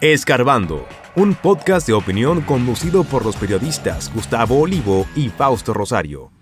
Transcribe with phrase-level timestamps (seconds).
[0.00, 6.32] Escarbando, un podcast de opinión conducido por los periodistas Gustavo Olivo y Fausto Rosario.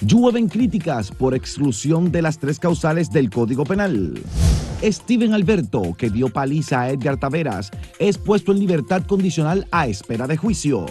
[0.00, 4.20] Llueven críticas por exclusión de las tres causales del Código Penal.
[4.82, 7.70] Steven Alberto, que dio paliza a Edgar Taveras,
[8.00, 10.86] es puesto en libertad condicional a espera de juicio.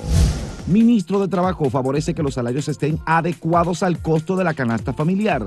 [0.68, 5.44] Ministro de Trabajo favorece que los salarios estén adecuados al costo de la canasta familiar.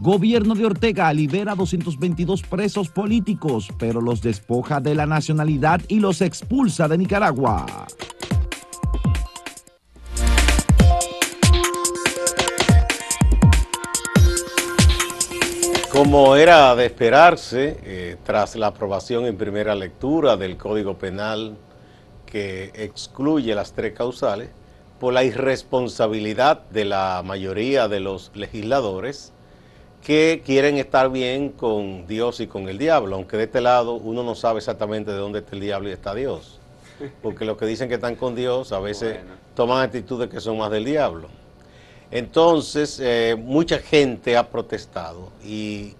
[0.00, 6.20] Gobierno de Ortega libera 222 presos políticos, pero los despoja de la nacionalidad y los
[6.20, 7.66] expulsa de Nicaragua.
[15.90, 21.56] Como era de esperarse, eh, tras la aprobación en primera lectura del Código Penal
[22.24, 24.50] que excluye las tres causales,
[25.00, 29.32] por la irresponsabilidad de la mayoría de los legisladores,
[30.04, 34.22] que quieren estar bien con Dios y con el diablo, aunque de este lado uno
[34.22, 36.58] no sabe exactamente de dónde está el diablo y está Dios.
[37.22, 39.18] Porque los que dicen que están con Dios a veces
[39.54, 41.28] toman actitudes que son más del diablo.
[42.10, 45.94] Entonces, eh, mucha gente ha protestado y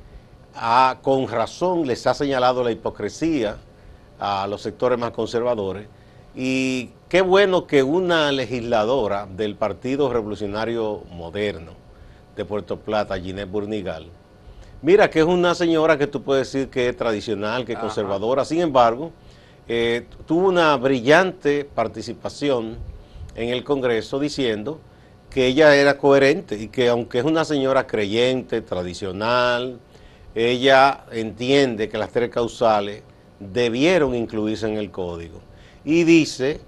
[1.03, 3.59] con razón les ha señalado la hipocresía
[4.19, 5.87] a los sectores más conservadores.
[6.35, 11.73] Y qué bueno que una legisladora del Partido Revolucionario Moderno,
[12.39, 14.06] de Puerto Plata, Ginette Burnigal.
[14.81, 18.44] Mira que es una señora que tú puedes decir que es tradicional, que es conservadora,
[18.44, 19.11] sin embargo,
[19.67, 22.77] eh, tuvo una brillante participación
[23.34, 24.78] en el Congreso diciendo
[25.28, 29.81] que ella era coherente y que aunque es una señora creyente, tradicional,
[30.34, 33.03] ella entiende que las tres causales
[33.41, 35.41] debieron incluirse en el código.
[35.84, 36.61] Y dice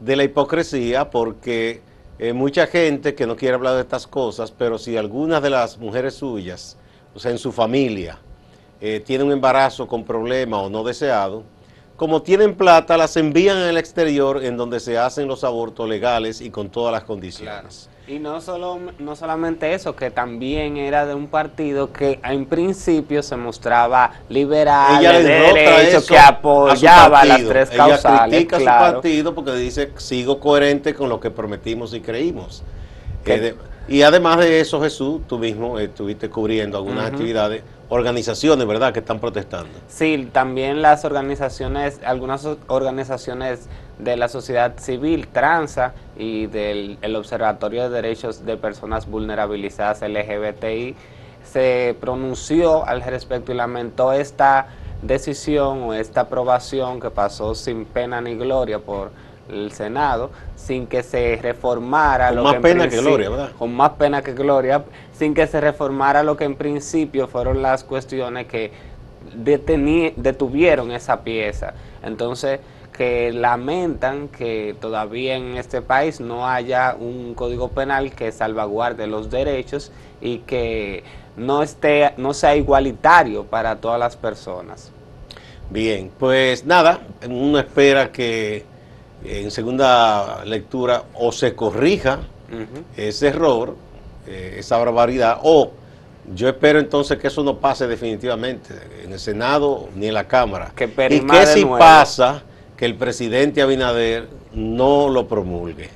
[0.00, 1.82] de la hipocresía porque
[2.18, 5.78] eh, mucha gente que no quiere hablar de estas cosas, pero si algunas de las
[5.78, 6.76] mujeres suyas,
[7.14, 8.18] o sea, en su familia,
[8.80, 11.44] eh, tiene un embarazo con problema o no deseado,
[11.96, 16.50] como tienen plata, las envían al exterior en donde se hacen los abortos legales y
[16.50, 17.90] con todas las condiciones.
[18.08, 23.22] Y no, solo, no solamente eso, que también era de un partido que en principio
[23.22, 28.04] se mostraba liberal, de derecho, que apoyaba las tres causales.
[28.04, 28.64] Ella critica a su
[28.94, 32.62] partido porque dice, sigo coherente con lo que prometimos y creímos.
[33.26, 33.54] Eh,
[33.88, 39.18] y además de eso, Jesús, tú mismo estuviste cubriendo algunas actividades organizaciones, ¿verdad?, que están
[39.18, 39.70] protestando.
[39.88, 43.68] Sí, también las organizaciones, algunas organizaciones
[43.98, 50.94] de la sociedad civil, Transa, y del Observatorio de Derechos de Personas Vulnerabilizadas LGBTI,
[51.44, 54.68] se pronunció al respecto y lamentó esta
[55.02, 59.10] decisión o esta aprobación que pasó sin pena ni gloria por
[59.48, 63.50] el Senado sin que se reformara con lo más que pena que gloria, ¿verdad?
[63.58, 64.84] Con más pena que gloria,
[65.14, 68.70] sin que se reformara lo que en principio fueron las cuestiones que
[69.34, 71.72] detuvieron esa pieza.
[72.02, 72.60] Entonces,
[72.98, 79.30] que lamentan que todavía en este país no haya un código penal que salvaguarde los
[79.30, 81.04] derechos y que
[81.36, 84.90] no esté no sea igualitario para todas las personas.
[85.70, 86.98] Bien, pues nada,
[87.28, 88.64] uno espera que
[89.24, 92.18] en segunda lectura o se corrija
[92.96, 93.76] ese error,
[94.26, 95.70] eh, esa barbaridad, o
[96.34, 100.72] yo espero entonces que eso no pase definitivamente en el Senado ni en la Cámara.
[101.10, 102.42] y que si pasa,
[102.78, 105.90] que el presidente Abinader no lo promulgue.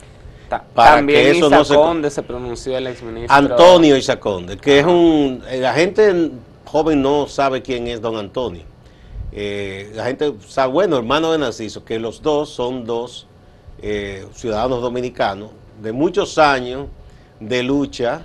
[0.74, 2.10] para También que eso no se...
[2.10, 3.34] se pronunció el exministro.
[3.34, 5.42] Antonio Isaconde, que es un...
[5.60, 6.32] La gente
[6.64, 8.64] joven no sabe quién es don Antonio.
[9.30, 13.28] Eh, la gente sabe, bueno, hermano de Narciso, que los dos son dos
[13.80, 15.50] eh, ciudadanos dominicanos
[15.80, 16.88] de muchos años
[17.38, 18.22] de lucha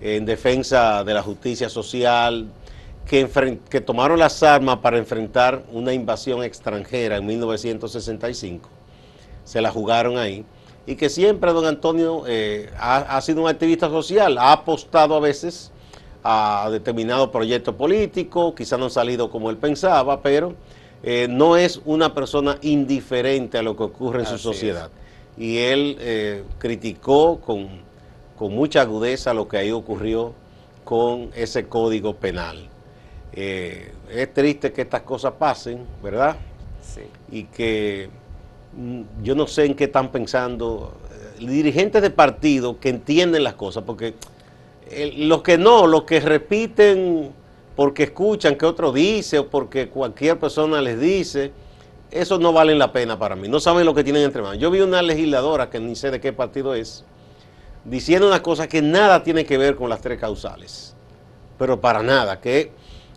[0.00, 2.48] en defensa de la justicia social,
[3.06, 8.68] que, que tomaron las armas para enfrentar una invasión extranjera en 1965.
[9.44, 10.44] Se la jugaron ahí.
[10.86, 15.20] Y que siempre don Antonio eh, ha, ha sido un activista social, ha apostado a
[15.20, 15.70] veces
[16.24, 20.54] a determinado proyecto político, quizá no ha salido como él pensaba, pero
[21.02, 24.90] eh, no es una persona indiferente a lo que ocurre en su sociedad.
[25.36, 27.68] Y él eh, criticó con,
[28.36, 30.32] con, mucha agudeza lo que ahí ocurrió
[30.84, 32.68] con ese código penal.
[33.34, 36.36] Eh, es triste que estas cosas pasen, ¿verdad?
[36.82, 37.02] Sí.
[37.30, 38.10] Y que
[38.76, 40.94] mm, yo no sé en qué están pensando
[41.38, 44.14] dirigentes de partido que entienden las cosas, porque
[45.16, 47.32] los que no, los que repiten
[47.76, 51.52] porque escuchan que otro dice o porque cualquier persona les dice,
[52.10, 53.48] eso no vale la pena para mí.
[53.48, 54.58] No saben lo que tienen entre manos.
[54.58, 57.04] Yo vi una legisladora que ni sé de qué partido es,
[57.84, 60.94] diciendo una cosa que nada tiene que ver con las tres causales,
[61.58, 62.72] pero para nada, que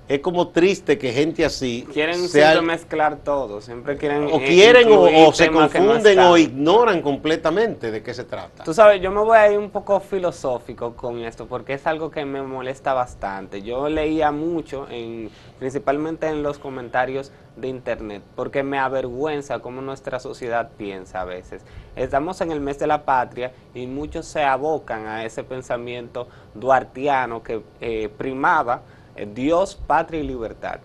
[0.07, 4.88] es como triste que gente así quieren sea- siempre mezclar todo, siempre quieren o quieren
[4.92, 8.63] o, se no confunden o ignoran completamente de qué se trata.
[8.63, 12.12] Tú sabes, yo me voy a ir un poco filosófico con esto porque es algo
[12.12, 13.63] que me molesta bastante.
[13.63, 20.19] Yo leía mucho, en, principalmente en los comentarios de internet, porque me avergüenza cómo nuestra
[20.19, 21.63] sociedad piensa a veces.
[21.96, 27.42] Estamos en el mes de la patria y muchos se abocan a ese pensamiento duartiano
[27.42, 28.81] que eh, primaba
[29.33, 30.79] Dios, patria y libertad.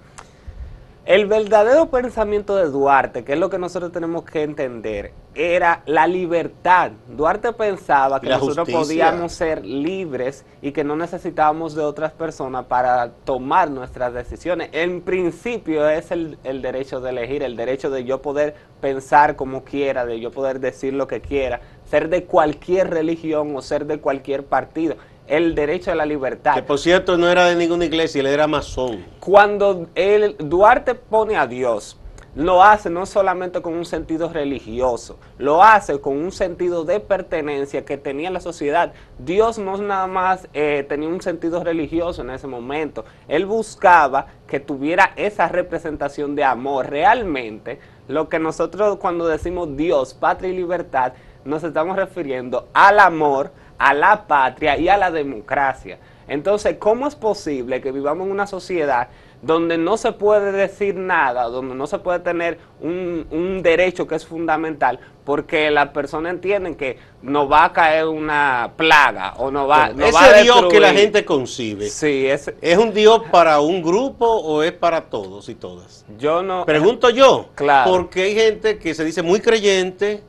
[1.07, 6.07] El verdadero pensamiento de Duarte, que es lo que nosotros tenemos que entender, era la
[6.07, 6.93] libertad.
[7.09, 9.07] Duarte pensaba que la nosotros justicia.
[9.07, 14.69] podíamos ser libres y que no necesitábamos de otras personas para tomar nuestras decisiones.
[14.73, 19.65] En principio es el, el derecho de elegir, el derecho de yo poder pensar como
[19.65, 23.99] quiera, de yo poder decir lo que quiera, ser de cualquier religión o ser de
[24.01, 24.97] cualquier partido.
[25.31, 26.55] El derecho a la libertad.
[26.55, 29.05] Que por cierto no era de ninguna iglesia, él era masón.
[29.21, 31.97] Cuando el Duarte pone a Dios,
[32.35, 37.85] lo hace no solamente con un sentido religioso, lo hace con un sentido de pertenencia
[37.85, 38.93] que tenía la sociedad.
[39.19, 44.61] Dios no nada más eh, tenía un sentido religioso en ese momento, él buscaba que
[44.61, 46.91] tuviera esa representación de amor.
[46.91, 51.13] Realmente, lo que nosotros cuando decimos Dios, patria y libertad,
[51.45, 55.99] nos estamos refiriendo al amor, a la patria y a la democracia.
[56.29, 59.09] Entonces, ¿cómo es posible que vivamos en una sociedad
[59.43, 64.15] donde no se puede decir nada, donde no se puede tener un, un derecho que
[64.17, 69.69] es fundamental, porque las personas entienden que nos va a caer una plaga o nos
[69.69, 72.93] va, Bueno, nos va a ese Dios que la gente concibe, Sí, ese- ¿es un
[72.93, 76.05] Dios para un grupo o es para todos y todas?
[76.19, 76.67] yo no...
[76.67, 77.91] Pregunto yo, Claro.
[77.91, 80.23] porque hay gente que se dice muy creyente,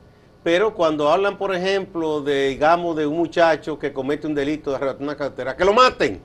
[0.44, 4.78] pero cuando hablan, por ejemplo, de, digamos, de un muchacho que comete un delito de
[4.78, 6.22] arrebatar una cartera, que lo maten.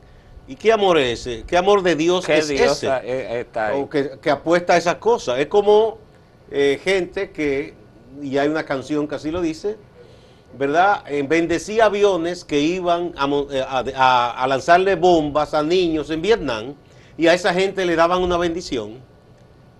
[0.48, 1.44] ¿Y qué amor es ese?
[1.44, 2.86] ¿Qué amor de Dios ¿Qué es ese?
[3.40, 3.80] está ahí?
[3.80, 5.38] o que, que apuesta a esas cosas.
[5.40, 5.98] Es como
[6.50, 7.74] eh, gente que,
[8.22, 9.76] y hay una canción que así lo dice,
[10.56, 11.02] ¿verdad?
[11.08, 16.22] Eh, bendecía aviones que iban a, eh, a- a- a lanzarle bombas a niños en
[16.22, 16.74] Vietnam
[17.18, 19.00] y a esa gente le daban una bendición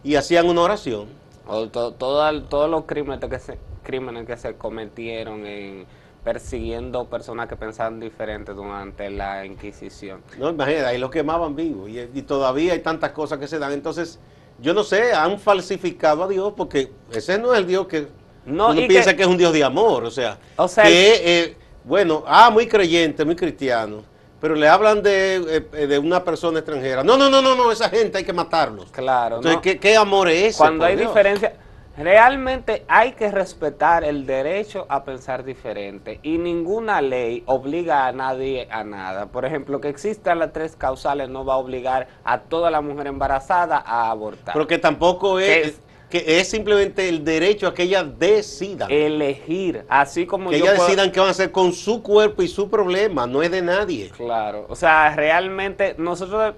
[0.03, 1.07] y hacían una oración.
[1.47, 5.87] O to- todo- todos los crímenes que se crímenes que se cometieron en
[6.25, 10.23] persiguiendo personas que pensaban diferente durante la Inquisición.
[10.39, 13.73] No, imagínate, ahí los quemaban vivos y, y todavía hay tantas cosas que se dan.
[13.73, 14.19] Entonces,
[14.61, 18.09] yo no sé, han falsificado a Dios porque ese no es el Dios que
[18.45, 20.03] No, uno piensa que, que- es un Dios de amor.
[20.05, 24.03] O sea, O sea, que, eh, bueno, ah, muy creyente, muy cristiano,
[24.47, 27.03] pero le hablan de, eh, de una persona extranjera.
[27.03, 28.93] No, no, no, no, no, esa gente hay que matarlos.
[28.93, 29.61] Claro, Entonces, ¿no?
[29.61, 30.59] ¿qué, qué amor es ese?
[30.59, 31.09] Cuando hay Dios?
[31.09, 31.55] diferencia,
[31.97, 38.69] realmente hay que respetar el derecho a pensar diferente y ninguna ley obliga a nadie
[38.71, 39.27] a nada.
[39.27, 43.09] Por ejemplo, que existan las tres causales no va a obligar a toda la mujer
[43.09, 44.53] embarazada a abortar.
[44.55, 45.81] Pero que tampoco es-
[46.25, 48.91] que es simplemente el derecho a que ellas decidan.
[48.91, 52.43] Elegir, así como que yo ellas puedo- decidan qué van a hacer con su cuerpo
[52.43, 54.11] y su problema, no es de nadie.
[54.17, 56.55] Claro, o sea, realmente nosotros,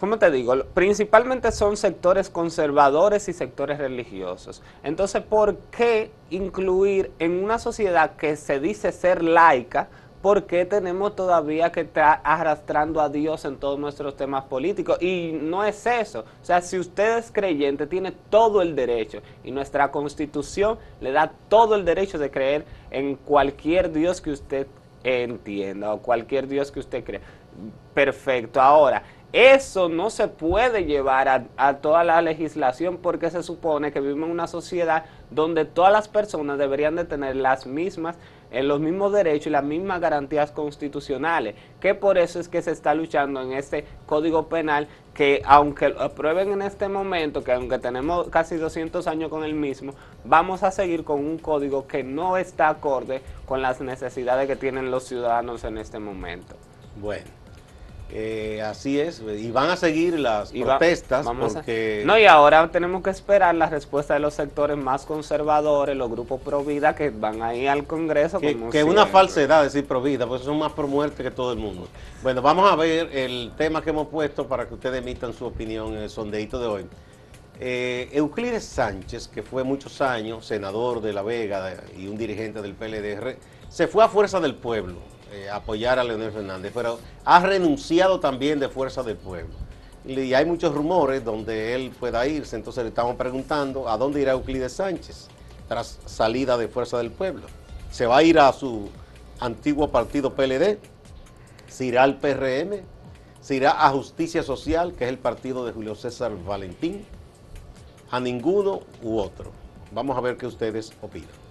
[0.00, 0.56] ¿cómo te digo?
[0.74, 4.62] Principalmente son sectores conservadores y sectores religiosos.
[4.82, 9.88] Entonces, ¿por qué incluir en una sociedad que se dice ser laica?
[10.22, 15.00] ¿Por qué tenemos todavía que estar arrastrando a Dios en todos nuestros temas políticos?
[15.00, 16.24] Y no es eso.
[16.42, 19.20] O sea, si usted es creyente, tiene todo el derecho.
[19.44, 24.66] Y nuestra constitución le da todo el derecho de creer en cualquier Dios que usted
[25.04, 27.20] entienda o cualquier Dios que usted crea.
[27.94, 28.60] Perfecto.
[28.60, 34.26] Ahora, eso no se puede llevar a, toda la legislación porque se supone que vivimos
[34.26, 38.16] en una sociedad donde todas las personas deberían de tener las mismas,
[38.50, 42.70] eh, los mismos derechos y las mismas garantías constitucionales, que por eso es que se
[42.70, 47.78] está luchando en este código penal que aunque lo aprueben en este momento, que aunque
[47.78, 49.92] tenemos casi 200 años con el mismo,
[50.24, 54.90] vamos a seguir con un código que no está acorde con las necesidades que tienen
[54.92, 56.54] los ciudadanos en este momento.
[57.00, 57.26] Bueno,
[58.10, 59.20] eh, así es.
[59.20, 62.02] Y van a seguir las Y va- protestas vamos a- porque...
[62.06, 66.40] No, y ahora tenemos que esperar la respuesta de los sectores más conservadores, los grupos
[66.40, 68.40] pro vida que van ahí al Congreso.
[68.40, 71.30] Que, como que es una falsedad decir pro vida, pues son más pro muerte que
[71.30, 71.86] todo el mundo.
[72.22, 75.94] Bueno, vamos a ver el tema que hemos puesto para que ustedes emitan su opinión
[75.94, 76.86] en el sondeíto de hoy.
[77.60, 82.74] Eh, Euclides Sánchez, que fue muchos años senador de La Vega y un dirigente del
[82.74, 83.36] PLDR,
[83.68, 84.94] se fue a Fuerza del Pueblo
[85.32, 89.54] eh, apoyar a Leonel Fernández, pero ha renunciado también de Fuerza del Pueblo.
[90.04, 94.32] Y hay muchos rumores donde él pueda irse, entonces le estamos preguntando a dónde irá
[94.32, 95.28] Euclides Sánchez
[95.68, 97.46] tras salida de Fuerza del Pueblo.
[97.90, 98.88] ¿Se va a ir a su
[99.38, 100.78] antiguo partido PLD?
[101.68, 102.82] ¿Se irá al PRM?
[103.40, 107.04] ¿Se irá a Justicia Social, que es el partido de Julio César Valentín?
[108.10, 109.52] ¿A ninguno u otro?
[109.92, 111.47] Vamos a ver qué ustedes opinan.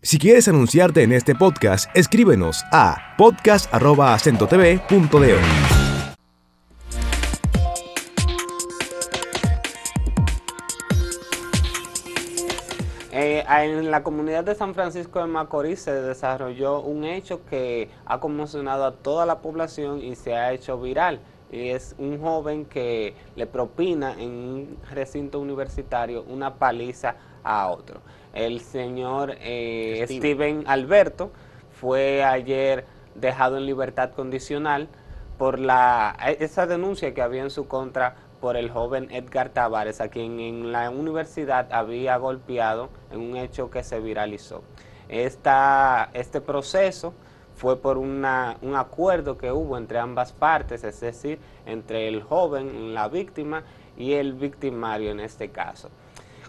[0.00, 5.36] Si quieres anunciarte en este podcast, escríbenos a podcast.acentotv.de.
[13.10, 18.20] Eh, en la comunidad de San Francisco de Macorís se desarrolló un hecho que ha
[18.20, 21.18] conmocionado a toda la población y se ha hecho viral.
[21.50, 28.00] Y es un joven que le propina en un recinto universitario una paliza a otro.
[28.38, 31.32] El señor eh, Steven Alberto
[31.72, 32.84] fue ayer
[33.16, 34.88] dejado en libertad condicional
[35.38, 40.06] por la esa denuncia que había en su contra por el joven Edgar Tavares, a
[40.06, 44.62] quien en la universidad había golpeado en un hecho que se viralizó.
[45.08, 47.14] Esta, este proceso
[47.56, 52.94] fue por una, un acuerdo que hubo entre ambas partes, es decir, entre el joven,
[52.94, 53.64] la víctima,
[53.98, 55.90] y el victimario en este caso.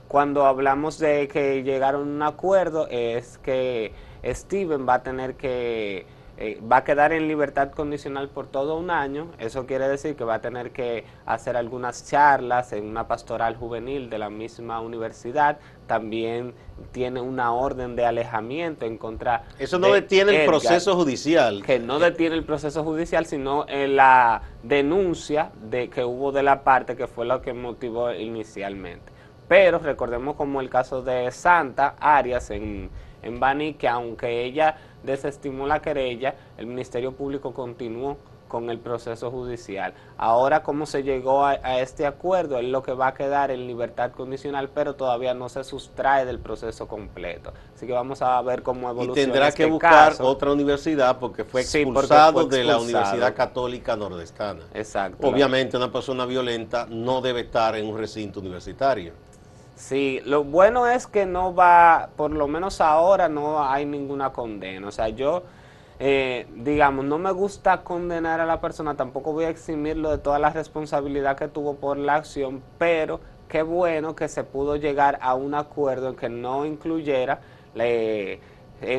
[0.10, 3.94] Cuando hablamos de que llegaron a un acuerdo, es que
[4.26, 6.08] Steven va a tener que
[6.40, 9.28] eh, va a quedar en libertad condicional por todo un año.
[9.38, 14.10] Eso quiere decir que va a tener que hacer algunas charlas en una pastoral juvenil
[14.10, 15.60] de la misma universidad.
[15.86, 16.56] También
[16.92, 19.44] tiene una orden de alejamiento en contra.
[19.60, 21.62] Eso no detiene el proceso judicial.
[21.64, 26.64] Que no detiene el proceso judicial, sino en la denuncia de que hubo de la
[26.64, 29.19] parte que fue lo que motivó inicialmente.
[29.50, 32.90] Pero recordemos como el caso de Santa Arias en,
[33.24, 38.18] en Bani, que aunque ella desestimó la querella, el Ministerio Público continuó
[38.50, 39.94] con el proceso judicial.
[40.18, 42.58] Ahora, ¿cómo se llegó a, este acuerdo?
[42.58, 46.40] Es lo que va a quedar en libertad condicional, pero todavía no se sustrae del
[46.40, 47.54] proceso completo.
[47.74, 49.22] Así que vamos a ver cómo evoluciona.
[49.22, 54.64] Y tendrá que este buscar otra universidad porque fue expulsado, de la Universidad Católica Nordestana.
[54.74, 55.26] Exacto.
[55.28, 59.14] Obviamente, una persona violenta no debe estar en un recinto universitario.
[59.80, 64.86] Sí, lo bueno es que no va, por lo menos ahora no hay ninguna condena.
[64.90, 65.44] O sea, yo,
[66.00, 70.38] eh, digamos, no me gusta condenar a la persona, tampoco voy a eximirlo de toda
[70.38, 75.34] la responsabilidad que tuvo por la acción, pero qué bueno que se pudo llegar a
[75.36, 77.40] un acuerdo en que no incluyera
[77.76, 78.42] eh,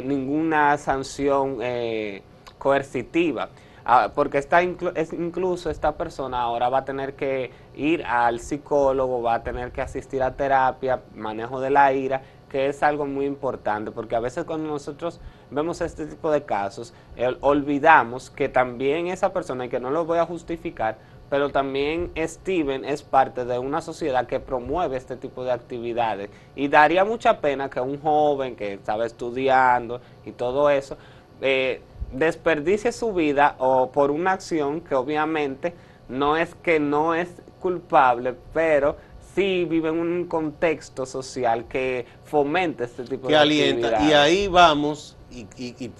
[0.02, 2.22] ninguna sanción eh,
[2.58, 3.50] coercitiva.
[3.84, 9.22] Ah, porque está es incluso esta persona ahora va a tener que ir al psicólogo,
[9.22, 13.24] va a tener que asistir a terapia, manejo de la ira, que es algo muy
[13.26, 15.20] importante, porque a veces cuando nosotros
[15.50, 16.92] vemos este tipo de casos,
[17.40, 20.98] olvidamos que también esa persona, y que no lo voy a justificar,
[21.30, 26.28] pero también Steven es parte de una sociedad que promueve este tipo de actividades.
[26.56, 30.98] Y daría mucha pena que un joven que estaba estudiando y todo eso,
[31.40, 35.74] eh, desperdicie su vida o por una acción que obviamente
[36.08, 37.28] no es que no es
[37.60, 38.96] culpable, pero
[39.34, 44.02] sí vive en un contexto social que fomenta este tipo que alienta.
[44.02, 45.46] Y ahí vamos, y,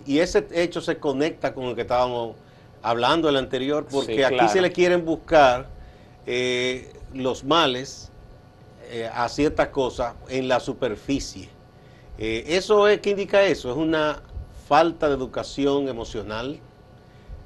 [0.07, 2.35] y, ese hecho se conecta con lo que estábamos
[2.83, 5.69] hablando el anterior, porque aquí se le quieren buscar
[6.27, 8.11] eh, los males
[8.91, 11.49] eh, a ciertas cosas en la superficie.
[12.19, 13.71] Eh, eso es, ¿qué indica eso?
[13.71, 14.23] Es una
[14.71, 16.61] falta de educación emocional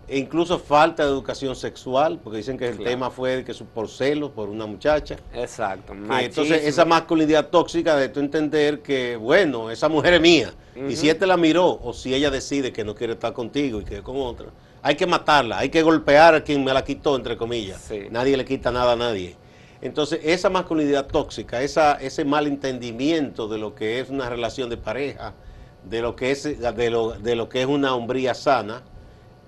[0.07, 4.31] e incluso falta de educación sexual, porque dicen que el tema fue que por celos,
[4.33, 5.17] por una muchacha.
[5.33, 5.95] Exacto.
[6.21, 10.53] entonces, esa masculinidad tóxica de tú entender que, bueno, esa mujer es mía,
[10.87, 13.81] y si él te la miró, o si ella decide que no quiere estar contigo
[13.81, 14.49] y que con otra,
[14.83, 17.91] hay que matarla, hay que golpear a quien me la quitó, entre comillas.
[18.11, 19.35] Nadie le quita nada a nadie.
[19.81, 25.33] Entonces, esa masculinidad tóxica, esa, ese malentendimiento de lo que es una relación de pareja,
[25.89, 28.83] de lo que es, de lo, de lo que es una hombría sana,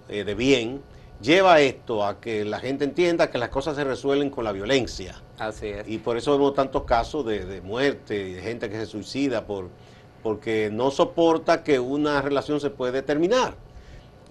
[0.09, 0.83] eh, de bien,
[1.21, 5.21] lleva esto a que la gente entienda que las cosas se resuelven con la violencia.
[5.38, 5.88] Así es.
[5.88, 9.47] Y por eso vemos tantos casos de, de muerte y de gente que se suicida
[9.47, 9.69] por,
[10.23, 13.55] porque no soporta que una relación se puede terminar.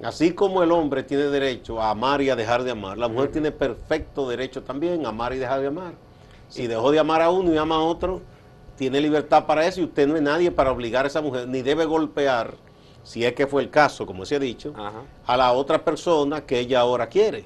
[0.03, 3.31] Así como el hombre tiene derecho a amar y a dejar de amar, la mujer
[3.31, 5.93] tiene perfecto derecho también a amar y dejar de amar.
[6.49, 8.21] Si dejó de amar a uno y ama a otro,
[8.75, 11.61] tiene libertad para eso y usted no es nadie para obligar a esa mujer, ni
[11.61, 12.53] debe golpear,
[13.03, 14.73] si es que fue el caso, como se ha dicho,
[15.25, 17.45] a la otra persona que ella ahora quiere.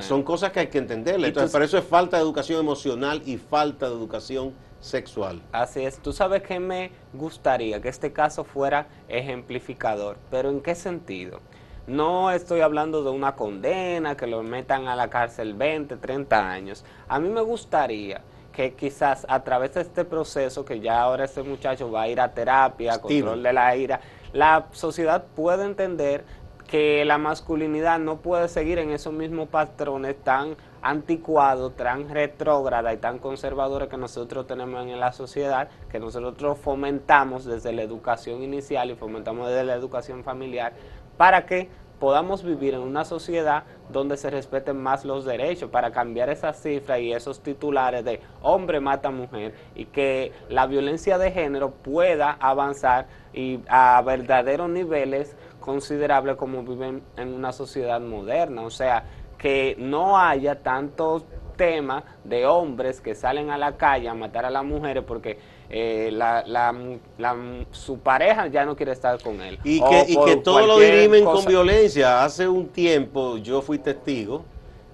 [0.00, 1.28] Son cosas que hay que entenderle.
[1.28, 5.40] Entonces, para eso es falta de educación emocional y falta de educación sexual.
[5.52, 5.98] Así es.
[5.98, 11.40] Tú sabes que me gustaría que este caso fuera ejemplificador, pero ¿en qué sentido?
[11.86, 16.84] No estoy hablando de una condena, que lo metan a la cárcel 20, 30 años.
[17.08, 18.20] A mí me gustaría
[18.58, 22.20] que quizás a través de este proceso, que ya ahora este muchacho va a ir
[22.20, 24.00] a terapia, control de la ira,
[24.32, 26.24] la sociedad puede entender
[26.66, 32.96] que la masculinidad no puede seguir en esos mismos patrones tan anticuados, tan retrógrada y
[32.96, 38.90] tan conservadores que nosotros tenemos en la sociedad, que nosotros fomentamos desde la educación inicial
[38.90, 40.72] y fomentamos desde la educación familiar,
[41.16, 46.28] para que podamos vivir en una sociedad donde se respeten más los derechos para cambiar
[46.30, 51.70] esa cifra y esos titulares de hombre mata mujer y que la violencia de género
[51.70, 58.62] pueda avanzar y a verdaderos niveles considerables como viven en una sociedad moderna.
[58.62, 59.04] O sea,
[59.36, 61.24] que no haya tantos
[61.56, 65.38] temas de hombres que salen a la calle a matar a las mujeres porque
[65.70, 67.36] eh, la, la,
[67.70, 69.58] su pareja ya no quiere estar con él.
[69.64, 72.24] Y que, y que todo lo dirimen con violencia.
[72.24, 74.44] Hace un tiempo yo fui testigo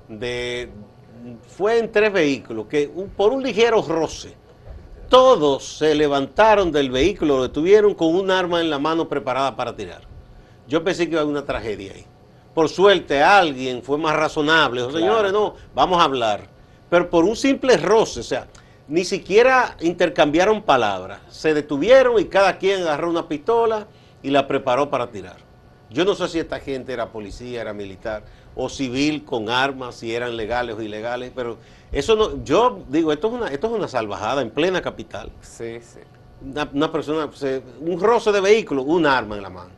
[0.09, 0.71] de...
[1.49, 4.35] Fue en tres vehículos que por un ligero roce,
[5.09, 9.75] todos se levantaron del vehículo, lo detuvieron con un arma en la mano preparada para
[9.75, 10.03] tirar.
[10.67, 12.05] Yo pensé que iba a haber una tragedia ahí.
[12.53, 14.83] Por suerte alguien fue más razonable.
[14.83, 16.47] Dijo, señores, no, vamos a hablar.
[16.91, 18.47] Pero por un simple roce, o sea,
[18.89, 21.21] ni siquiera intercambiaron palabras.
[21.29, 23.87] Se detuvieron y cada quien agarró una pistola
[24.23, 25.37] y la preparó para tirar.
[25.91, 28.25] Yo no sé si esta gente era policía, era militar
[28.57, 31.59] o civil con armas, si eran legales o ilegales, pero
[31.93, 35.31] eso no, yo digo, esto es una, esto es una salvajada en plena capital.
[35.41, 36.01] Sí, sí.
[36.73, 37.31] Una, persona,
[37.81, 39.71] un roce de vehículo, un arma en la mano.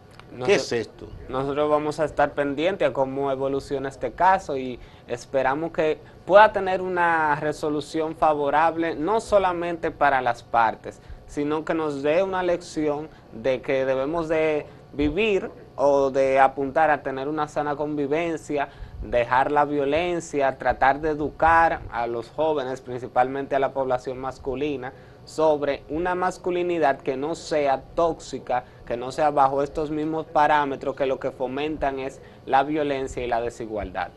[0.45, 1.07] ¿Qué es esto?
[1.29, 6.83] Nosotros vamos a estar pendientes a cómo evoluciona este caso y esperamos que pueda tener
[6.83, 13.63] una resolución favorable no solamente para las partes, sino que nos dé una lección de
[13.63, 18.69] que debemos de vivir o de apuntar a tener una sana convivencia,
[19.03, 24.93] dejar la violencia, tratar de educar a los jóvenes, principalmente a la población masculina,
[25.25, 31.07] sobre una masculinidad que no sea tóxica, que no sea bajo estos mismos parámetros que
[31.07, 34.11] lo que fomentan es la violencia y la desigualdad.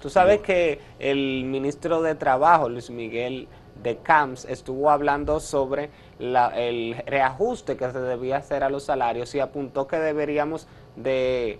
[0.00, 3.48] Tú sabes que el ministro de Trabajo, Luis Miguel
[3.82, 9.40] de Camps, estuvo hablando sobre el reajuste que se debía hacer a los salarios y
[9.40, 11.58] apuntó que deberíamos de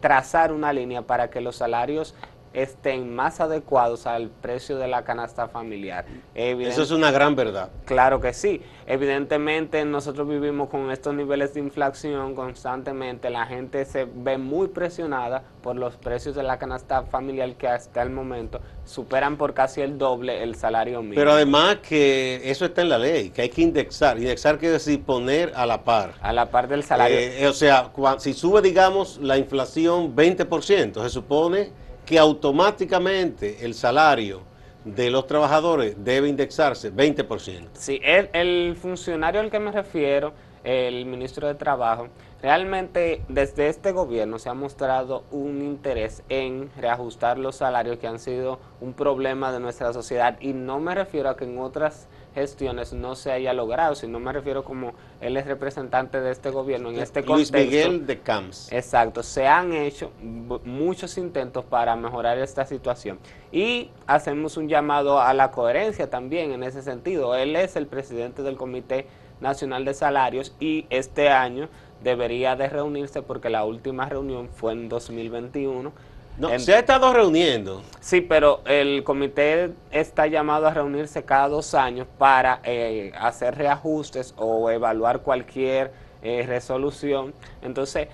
[0.00, 2.14] trazar una línea para que los salarios
[2.56, 6.06] estén más adecuados al precio de la canasta familiar.
[6.34, 7.68] Eso es una gran verdad.
[7.84, 8.62] Claro que sí.
[8.86, 15.42] Evidentemente nosotros vivimos con estos niveles de inflación constantemente, la gente se ve muy presionada
[15.62, 19.98] por los precios de la canasta familiar que hasta el momento superan por casi el
[19.98, 21.16] doble el salario mínimo.
[21.16, 24.16] Pero además que eso está en la ley, que hay que indexar.
[24.16, 26.14] Indexar quiere decir poner a la par.
[26.22, 27.18] A la par del salario.
[27.18, 34.42] Eh, o sea, si sube, digamos, la inflación 20%, se supone que automáticamente el salario
[34.84, 37.70] de los trabajadores debe indexarse 20%.
[37.74, 42.08] Sí, el, el funcionario al que me refiero, el ministro de Trabajo,
[42.40, 48.20] realmente desde este gobierno se ha mostrado un interés en reajustar los salarios que han
[48.20, 52.92] sido un problema de nuestra sociedad y no me refiero a que en otras gestiones
[52.92, 56.98] no se haya logrado, sino me refiero como él es representante de este gobierno en
[56.98, 58.70] este Luis Miguel de Camps.
[58.70, 63.18] Exacto, se han hecho muchos intentos para mejorar esta situación
[63.50, 67.34] y hacemos un llamado a la coherencia también en ese sentido.
[67.34, 69.06] Él es el presidente del Comité
[69.40, 71.70] Nacional de Salarios y este año
[72.04, 75.90] debería de reunirse porque la última reunión fue en 2021
[76.38, 77.82] no, se ha estado reuniendo.
[78.00, 84.34] Sí, pero el comité está llamado a reunirse cada dos años para eh, hacer reajustes
[84.36, 87.32] o evaluar cualquier eh, resolución.
[87.62, 88.08] Entonces,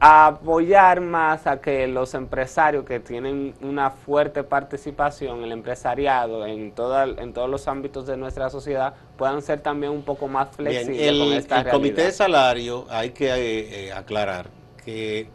[0.00, 7.04] apoyar más a que los empresarios que tienen una fuerte participación, el empresariado en, toda,
[7.04, 11.18] en todos los ámbitos de nuestra sociedad, puedan ser también un poco más flexibles el,
[11.18, 14.48] con esta El comité de salario, hay que eh, aclarar
[14.84, 15.28] que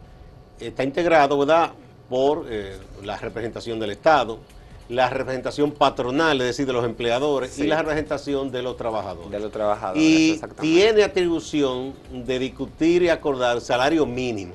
[0.60, 1.70] está integrado, ¿verdad?,
[2.10, 4.40] por eh, la representación del Estado,
[4.88, 9.30] la representación patronal, es decir, de los empleadores, y la representación de los trabajadores.
[9.30, 14.54] De los trabajadores, Y tiene atribución de discutir y acordar salario mínimo.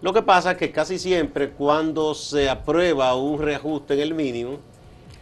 [0.00, 4.58] Lo que pasa es que casi siempre cuando se aprueba un reajuste en el mínimo,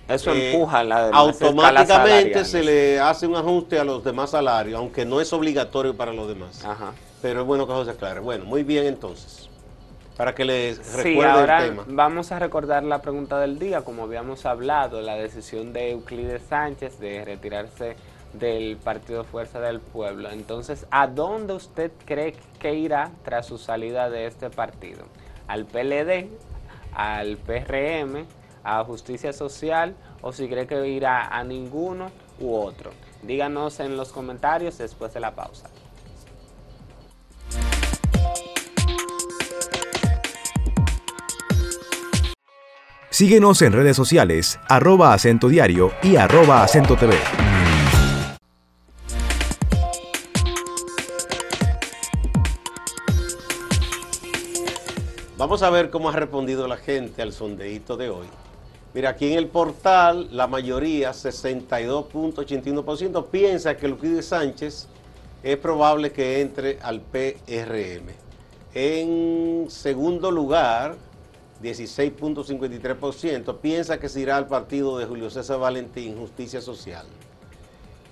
[0.06, 5.06] eso eh, empuja la automáticamente se le hace un ajuste a los demás salarios, aunque
[5.06, 6.62] no es obligatorio para los demás.
[6.64, 6.92] Ajá.
[7.22, 8.20] Pero es bueno que eso se aclare.
[8.20, 9.39] Bueno, muy bien entonces
[10.16, 11.84] para que les recuerde sí, ahora el tema.
[11.88, 16.98] Vamos a recordar la pregunta del día, como habíamos hablado, la decisión de Euclides Sánchez
[16.98, 17.96] de retirarse
[18.32, 20.30] del Partido Fuerza del Pueblo.
[20.30, 25.04] Entonces, ¿a dónde usted cree que irá tras su salida de este partido?
[25.48, 26.28] ¿Al PLD?
[26.94, 28.26] ¿Al PRM?
[28.62, 29.94] ¿A Justicia Social?
[30.22, 32.92] ¿O si cree que irá a ninguno u otro?
[33.22, 35.68] Díganos en los comentarios después de la pausa.
[43.20, 47.14] Síguenos en redes sociales, arroba acento diario y arroba acento TV.
[55.36, 58.26] Vamos a ver cómo ha respondido la gente al sondeíto de hoy.
[58.94, 64.86] Mira, aquí en el portal, la mayoría, 62.81%, piensa que Luquides Sánchez
[65.42, 68.14] es probable que entre al PRM.
[68.72, 71.09] En segundo lugar,
[71.62, 77.06] 16.53%, piensa que se irá al partido de Julio César Valentín, Justicia Social.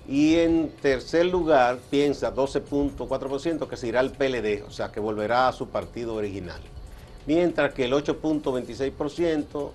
[0.07, 5.47] Y en tercer lugar, piensa 12.4% que se irá al PLD, o sea, que volverá
[5.47, 6.61] a su partido original
[7.29, 9.71] mientras que el 8.26%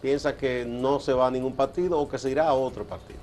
[0.00, 3.18] piensa que no se va a ningún partido o que se irá a otro partido.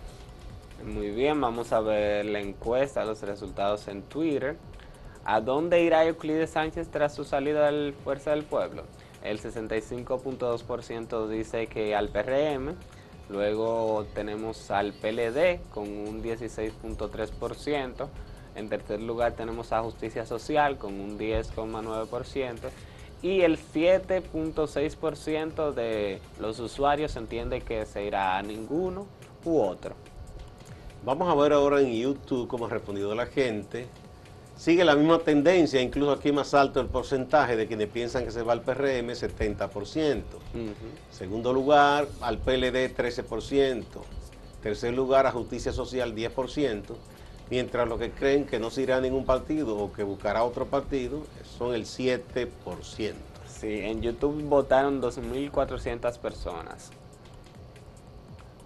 [0.86, 4.58] Muy bien, vamos a ver la encuesta, los resultados en Twitter.
[5.24, 8.84] ¿A dónde irá Euclides Sánchez tras su salida del Fuerza del Pueblo?
[9.24, 12.76] El 65.2% dice que al PRM,
[13.30, 18.08] luego tenemos al PLD con un 16.3%,
[18.56, 22.70] en tercer lugar tenemos a Justicia Social con un 10.9%,
[23.22, 29.06] y el 7.6% de los usuarios entiende que se irá a ninguno
[29.44, 29.96] u otro.
[31.04, 33.88] Vamos a ver ahora en YouTube cómo ha respondido la gente.
[34.60, 38.44] Sigue la misma tendencia, incluso aquí más alto el porcentaje de quienes piensan que se
[38.44, 40.22] va al PRM, 70%.
[41.10, 43.86] Segundo lugar, al PLD, 13%.
[44.62, 46.84] Tercer lugar, a Justicia Social, 10%
[47.50, 50.66] mientras los que creen que no se irá a ningún partido o que buscará otro
[50.66, 51.24] partido
[51.58, 52.50] son el 7%.
[53.48, 56.92] Sí, en YouTube votaron 2.400 personas.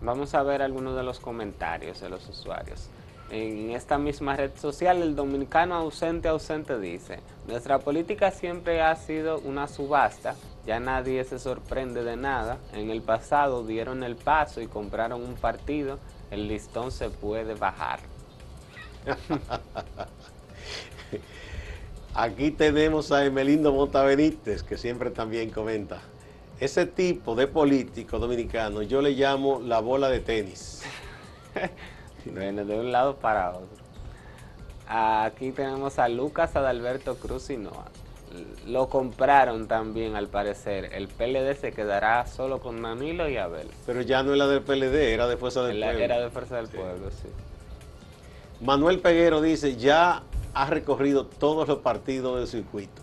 [0.02, 2.90] Vamos a ver algunos de los comentarios de los usuarios.
[3.30, 9.40] En esta misma red social, el dominicano ausente ausente dice, nuestra política siempre ha sido
[9.40, 14.68] una subasta, ya nadie se sorprende de nada, en el pasado dieron el paso y
[14.68, 15.98] compraron un partido,
[16.30, 18.00] el listón se puede bajar.
[22.14, 26.02] Aquí tenemos a Emelindo Montabenítez, que siempre también comenta.
[26.60, 30.84] Ese tipo de político dominicano yo le llamo la bola de tenis.
[32.32, 33.84] bueno, de un lado para otro.
[34.88, 37.86] Aquí tenemos a Lucas Adalberto Cruz y Noa.
[38.66, 40.90] Lo compraron también al parecer.
[40.94, 43.70] El PLD se quedará solo con Manilo y Abel.
[43.86, 46.00] Pero ya no era del PLD, era de Fuerza del Pueblo.
[46.00, 47.28] Era de Fuerza del Pueblo, sí.
[48.62, 53.02] Manuel Peguero dice, ya ha recorrido todos los partidos del circuito.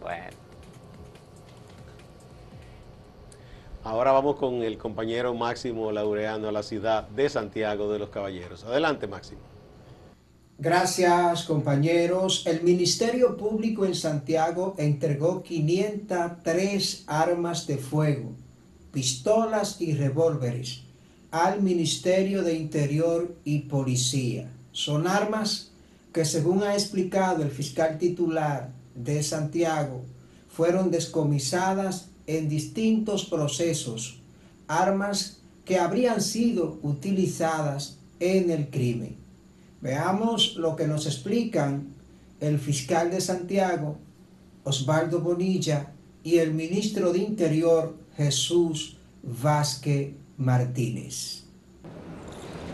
[0.00, 0.47] Bueno.
[3.88, 8.62] Ahora vamos con el compañero Máximo Laureano a la ciudad de Santiago de los Caballeros.
[8.64, 9.40] Adelante, Máximo.
[10.58, 12.42] Gracias, compañeros.
[12.46, 18.32] El Ministerio Público en Santiago entregó 503 armas de fuego,
[18.92, 20.82] pistolas y revólveres
[21.30, 24.50] al Ministerio de Interior y Policía.
[24.70, 25.70] Son armas
[26.12, 30.02] que, según ha explicado el fiscal titular de Santiago,
[30.46, 34.20] fueron descomisadas en distintos procesos,
[34.68, 39.16] armas que habrían sido utilizadas en el crimen.
[39.80, 41.88] Veamos lo que nos explican
[42.40, 43.96] el fiscal de Santiago,
[44.62, 51.44] Osvaldo Bonilla, y el ministro de Interior, Jesús Vázquez Martínez.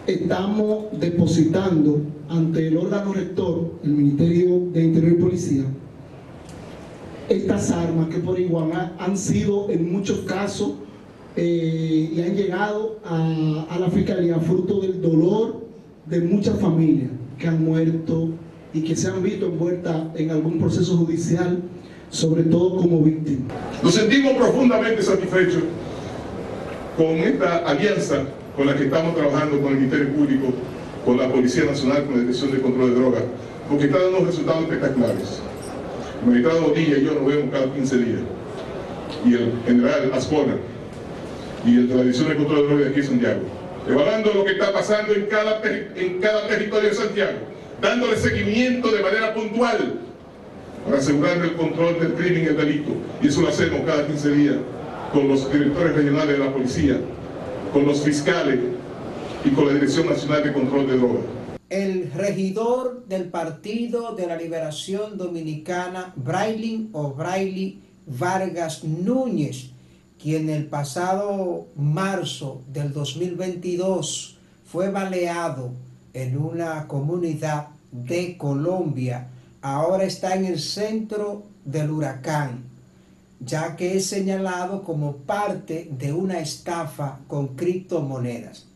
[0.07, 5.65] Estamos depositando ante el órgano rector, el Ministerio de Interior y Policía,
[7.29, 10.73] estas armas que por igual han sido en muchos casos
[11.37, 15.65] eh, y han llegado a, la Fiscalía fruto del dolor
[16.07, 18.29] de muchas familias que han muerto
[18.73, 21.63] y que se han visto envueltas en algún proceso judicial,
[22.11, 23.57] sobre todo como víctimas.
[23.83, 25.63] Nos sentimos profundamente satisfechos
[26.97, 28.25] con esta alianza
[28.57, 30.53] con la que estamos trabajando con el Ministerio Público,
[31.05, 33.23] con la Policía Nacional, con la Dirección de Control de Drogas,
[33.69, 35.41] porque está dando resultados espectaculares.
[36.21, 38.21] El magistrado Bonilla y yo nos vemos cada 15 días,
[39.25, 40.57] y el general Aspona,
[41.67, 43.41] y el de la Dirección de Control de Drogas de aquí en Santiago,
[43.89, 47.39] evaluando lo que está pasando en cada, en cada territorio de Santiago,
[47.81, 49.95] dándole seguimiento de manera puntual
[50.85, 52.91] para asegurar el control del crimen y el delito.
[53.23, 54.57] Y eso lo hacemos cada 15 días
[55.13, 56.97] con los directores regionales de la policía,
[57.73, 58.59] con los fiscales
[59.45, 61.25] y con la Dirección Nacional de Control de Drogas.
[61.75, 69.73] El regidor del Partido de la Liberación Dominicana, Brailin O'Braily Vargas Núñez,
[70.23, 75.73] quien el pasado marzo del 2022 fue baleado
[76.13, 82.63] en una comunidad de Colombia, ahora está en el centro del huracán
[83.41, 88.69] ya que es señalado como parte de una estafa con criptomonedas.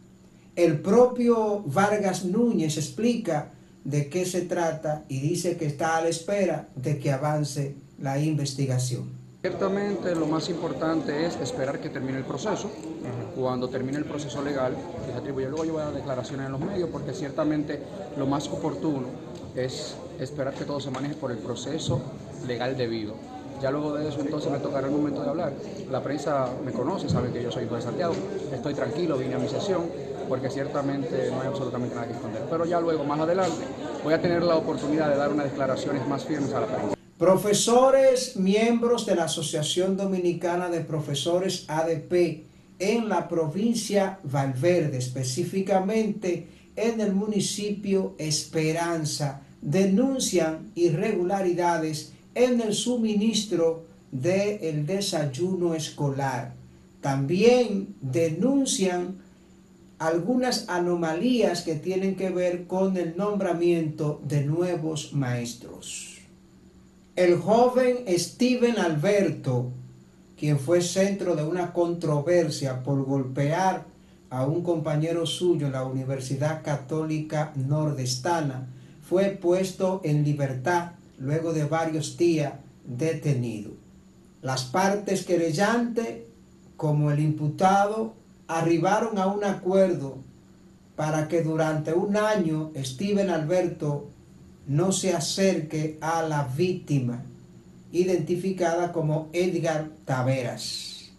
[0.58, 3.52] El propio Vargas Núñez explica
[3.84, 8.18] de qué se trata y dice que está a la espera de que avance la
[8.18, 9.08] investigación.
[9.40, 12.72] Ciertamente lo más importante es esperar que termine el proceso.
[13.36, 14.74] Cuando termine el proceso legal,
[15.06, 17.78] que se atribuye, luego dar declaraciones en los medios porque ciertamente
[18.16, 19.06] lo más oportuno
[19.54, 22.02] es esperar que todo se maneje por el proceso
[22.48, 23.14] legal debido.
[23.62, 25.52] Ya luego de eso entonces me tocará el momento de hablar.
[25.88, 28.14] La prensa me conoce, sabe que yo soy hijo de Santiago,
[28.52, 29.82] estoy tranquilo, vine a mi sesión
[30.28, 32.42] porque ciertamente no hay absolutamente nada que esconder.
[32.50, 33.64] Pero ya luego, más adelante,
[34.04, 36.94] voy a tener la oportunidad de dar unas declaraciones más firmes a la prensa.
[37.18, 42.44] Profesores, miembros de la Asociación Dominicana de Profesores ADP
[42.78, 54.86] en la provincia Valverde, específicamente en el municipio Esperanza, denuncian irregularidades en el suministro del
[54.86, 56.54] desayuno escolar.
[57.00, 59.18] También denuncian
[59.98, 66.18] algunas anomalías que tienen que ver con el nombramiento de nuevos maestros.
[67.16, 69.72] El joven Steven Alberto,
[70.38, 73.86] quien fue centro de una controversia por golpear
[74.30, 78.68] a un compañero suyo en la Universidad Católica Nordestana,
[79.02, 82.52] fue puesto en libertad luego de varios días
[82.84, 83.72] detenido.
[84.42, 86.20] Las partes querellantes,
[86.76, 88.14] como el imputado,
[88.48, 90.18] arribaron a un acuerdo
[90.96, 94.10] para que durante un año Steven Alberto
[94.66, 97.22] no se acerque a la víctima,
[97.92, 101.12] identificada como Edgar Taveras.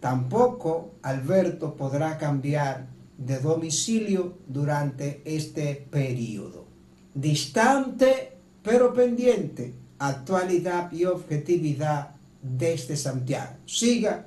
[0.00, 2.86] Tampoco Alberto podrá cambiar
[3.18, 6.64] de domicilio durante este periodo.
[7.14, 13.52] Distante pero pendiente, actualidad y objetividad desde Santiago.
[13.64, 14.26] Siga